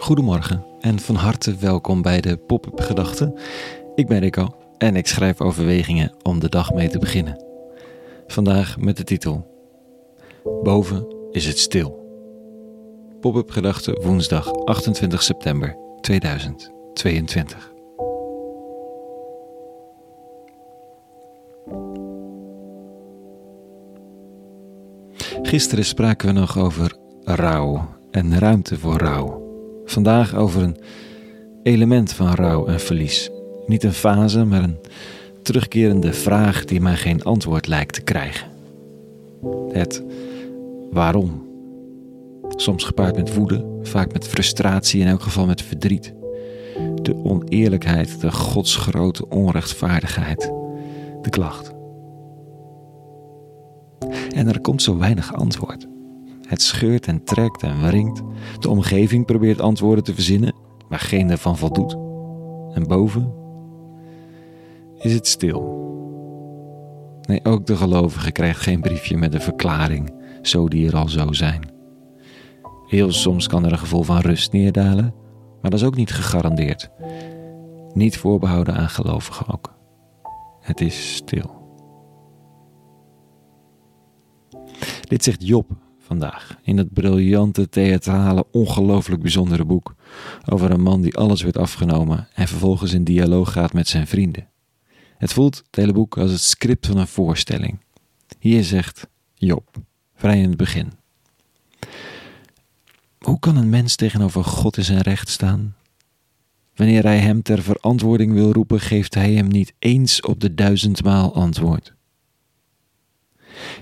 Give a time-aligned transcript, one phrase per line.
[0.00, 3.34] Goedemorgen en van harte welkom bij de Pop-up Gedachten.
[3.94, 7.44] Ik ben Rico en ik schrijf overwegingen om de dag mee te beginnen.
[8.26, 9.46] Vandaag met de titel
[10.62, 11.98] Boven is het stil.
[13.20, 17.72] Pop-up Gedachten woensdag 28 september 2022.
[25.42, 29.49] Gisteren spraken we nog over rouw en ruimte voor rouw.
[29.90, 30.76] Vandaag over een
[31.62, 33.30] element van rouw en verlies.
[33.66, 34.78] Niet een fase, maar een
[35.42, 38.48] terugkerende vraag die mij geen antwoord lijkt te krijgen.
[39.72, 40.04] Het
[40.90, 41.48] waarom.
[42.48, 46.14] Soms gepaard met woede, vaak met frustratie, in elk geval met verdriet.
[47.02, 50.52] De oneerlijkheid, de godsgrote onrechtvaardigheid,
[51.22, 51.72] de klacht.
[54.34, 55.89] En er komt zo weinig antwoord.
[56.50, 58.22] Het scheurt en trekt en wringt.
[58.58, 60.54] De omgeving probeert antwoorden te verzinnen,
[60.88, 61.92] maar geen daarvan voldoet.
[62.74, 63.34] En boven
[64.98, 65.78] is het stil.
[67.22, 71.32] Nee, ook de gelovige krijgt geen briefje met een verklaring, zo die er al zo
[71.32, 71.70] zijn.
[72.86, 75.14] Heel soms kan er een gevoel van rust neerdalen,
[75.60, 76.90] maar dat is ook niet gegarandeerd.
[77.92, 79.74] Niet voorbehouden aan gelovigen ook.
[80.60, 81.58] Het is stil.
[85.08, 89.94] Dit zegt Job vandaag in het briljante, theatrale, ongelooflijk bijzondere boek
[90.48, 94.48] over een man die alles werd afgenomen en vervolgens in dialoog gaat met zijn vrienden.
[95.18, 97.80] Het voelt, het hele boek, als het script van een voorstelling.
[98.38, 99.76] Hier zegt Job,
[100.14, 100.92] vrij in het begin.
[103.18, 105.74] Hoe kan een mens tegenover God in zijn recht staan?
[106.74, 111.34] Wanneer hij hem ter verantwoording wil roepen, geeft hij hem niet eens op de duizendmaal
[111.34, 111.94] antwoord.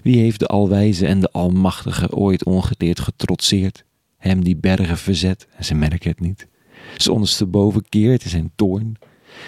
[0.02, 3.84] Wie heeft de Alwijze en de Almachtige ooit ongedeerd getrotseerd,
[4.16, 6.46] hem die bergen verzet en ze merken het niet,
[6.96, 8.96] ze ondersteboven keert in zijn toorn,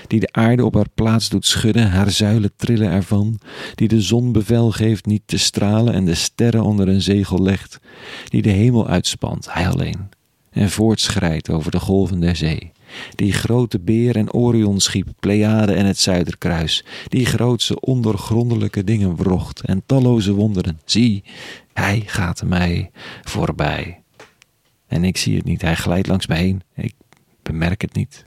[0.07, 3.41] die de aarde op haar plaats doet schudden, haar zuilen trillen ervan,
[3.75, 7.81] die de zon bevel geeft niet te stralen en de sterren onder een zegel legt,
[8.29, 10.09] die de hemel uitspant, hij alleen,
[10.51, 12.73] en voortschrijdt over de golven der zee,
[13.15, 19.61] die grote beer en Orion schiep, Pleiade en het Zuiderkruis, die grootse ondergrondelijke dingen wrocht
[19.61, 20.81] en talloze wonderen.
[20.85, 21.25] Zie,
[21.73, 22.91] hij gaat mij
[23.23, 24.03] voorbij.
[24.87, 26.95] En ik zie het niet, hij glijdt langs mij heen, ik
[27.43, 28.25] bemerk het niet.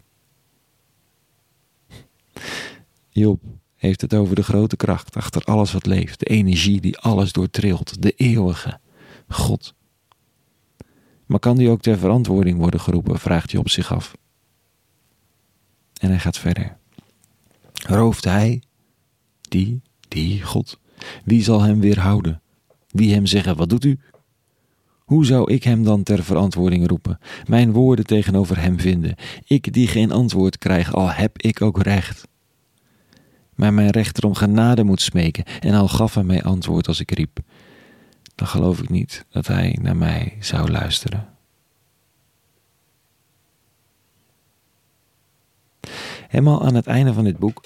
[3.10, 3.42] Job
[3.76, 8.02] heeft het over de grote kracht achter alles wat leeft, de energie die alles doortrilt,
[8.02, 8.80] de eeuwige
[9.28, 9.74] God.
[11.26, 14.16] Maar kan die ook ter verantwoording worden geroepen, vraagt Job zich af.
[16.04, 16.78] En hij gaat verder.
[17.74, 18.62] Rooft hij,
[19.42, 20.80] die, die God,
[21.26, 22.42] wie zal hem weerhouden?
[22.90, 24.00] Wie hem zeggen, wat doet u?
[24.98, 29.16] Hoe zou ik hem dan ter verantwoording roepen, mijn woorden tegenover hem vinden,
[29.46, 32.28] ik die geen antwoord krijg, al heb ik ook recht?
[33.56, 37.12] Maar mijn rechter om genade moet smeken, en al gaf hij mij antwoord als ik
[37.12, 37.40] riep,
[38.36, 41.33] dan geloof ik niet dat hij naar mij zou luisteren.
[46.34, 47.66] Helemaal aan het einde van dit boek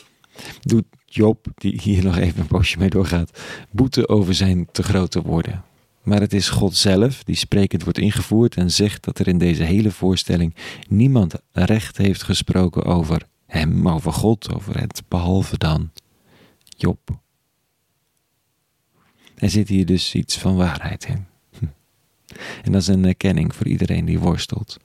[0.62, 3.40] doet Job, die hier nog even een poosje mee doorgaat,
[3.72, 5.64] boete over zijn te grote woorden.
[6.04, 9.64] Maar het is God zelf die sprekend wordt ingevoerd en zegt dat er in deze
[9.64, 10.56] hele voorstelling
[10.88, 15.92] niemand recht heeft gesproken over hem, over God, over het, behalve dan
[16.64, 17.20] Job.
[19.36, 21.26] Er zit hier dus iets van waarheid in.
[22.64, 24.78] En dat is een erkenning voor iedereen die worstelt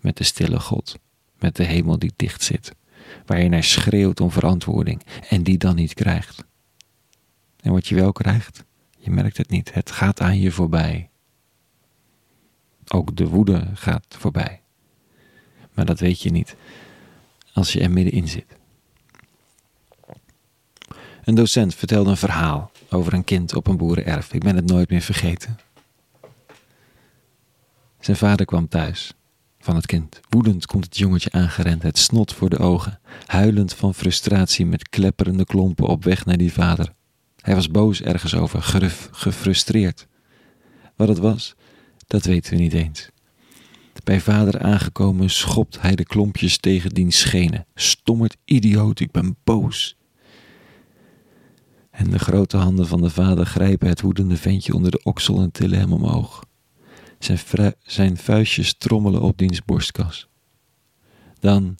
[0.00, 0.98] met de stille God,
[1.38, 2.72] met de hemel die dicht zit
[3.26, 6.44] waarin hij schreeuwt om verantwoording en die dan niet krijgt.
[7.60, 8.64] En wat je wel krijgt,
[8.98, 11.10] je merkt het niet, het gaat aan je voorbij.
[12.88, 14.60] Ook de woede gaat voorbij.
[15.72, 16.56] Maar dat weet je niet
[17.52, 18.56] als je er middenin zit.
[21.24, 24.32] Een docent vertelde een verhaal over een kind op een boerenerf.
[24.32, 25.58] Ik ben het nooit meer vergeten.
[28.00, 29.14] Zijn vader kwam thuis
[29.64, 30.20] van het kind.
[30.28, 35.44] Woedend komt het jongetje aangerend, het snot voor de ogen, huilend van frustratie met klepperende
[35.44, 36.92] klompen op weg naar die vader.
[37.40, 40.06] Hij was boos ergens over, gruf, gefrustreerd.
[40.96, 41.54] Wat het was,
[42.06, 43.08] dat weten we niet eens.
[44.04, 47.66] Bij vader aangekomen schopt hij de klompjes tegen diens schenen.
[47.74, 49.96] Stommerd idioot, ik ben boos.
[51.90, 55.52] En de grote handen van de vader grijpen het woedende ventje onder de oksel en
[55.52, 56.44] tillen hem omhoog.
[57.24, 60.28] Zijn, zijn vuistjes trommelen op diens borstkas.
[61.40, 61.78] Dan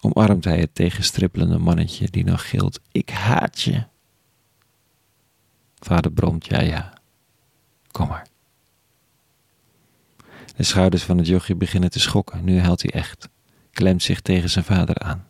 [0.00, 3.84] omarmt hij het tegenstrippelende mannetje die nog gilt: Ik haat je.
[5.78, 6.92] Vader bromt: Ja, ja,
[7.90, 8.26] kom maar.
[10.56, 12.44] De schouders van het jochje beginnen te schokken.
[12.44, 13.28] Nu huilt hij echt.
[13.70, 15.26] Klemt zich tegen zijn vader aan.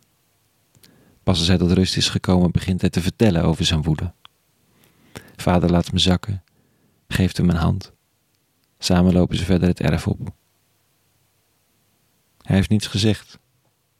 [1.23, 4.13] Pas als hij tot rust is gekomen, begint hij te vertellen over zijn woede.
[5.35, 6.43] Vader laat me zakken,
[7.07, 7.92] geeft hem een hand.
[8.83, 10.19] Samen lopen ze verder het erf op.
[12.41, 13.39] Hij heeft niets gezegd.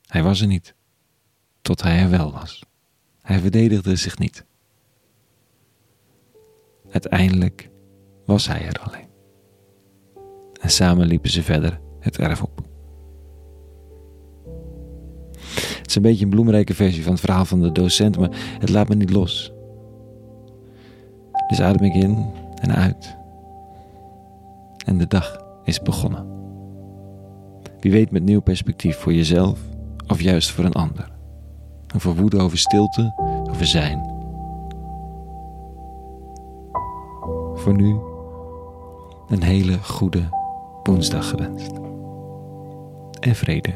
[0.05, 0.75] Hij was er niet.
[1.61, 2.63] Tot hij er wel was.
[3.21, 4.45] Hij verdedigde zich niet.
[6.91, 7.69] Uiteindelijk
[8.25, 9.07] was hij er alleen.
[10.61, 12.61] En samen liepen ze verder het erf op.
[15.53, 18.69] Het is een beetje een bloemrijke versie van het verhaal van de docent, maar het
[18.69, 19.53] laat me niet los.
[21.47, 23.21] Dus adem ik in en uit.
[24.85, 26.25] En de dag is begonnen.
[27.79, 29.59] Wie weet met nieuw perspectief voor jezelf
[30.07, 31.11] of juist voor een ander.
[31.95, 33.13] Over woede over stilte,
[33.49, 34.11] over zijn.
[37.53, 37.97] Voor nu
[39.27, 40.29] een hele goede
[40.83, 41.71] woensdag gewenst.
[43.19, 43.73] En vrede.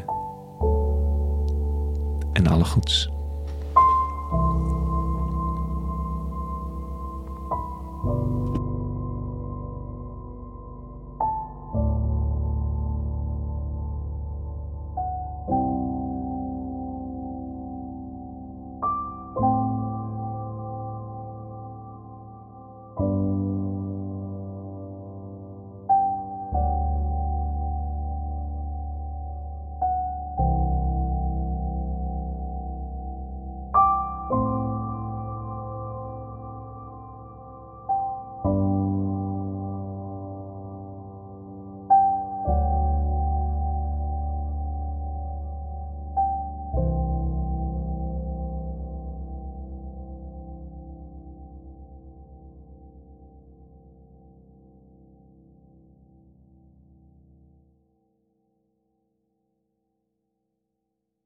[2.34, 3.10] En alle goeds.